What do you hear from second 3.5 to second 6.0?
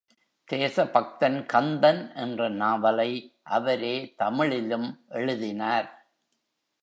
அவரே தமிழிலும் எழுதினார்.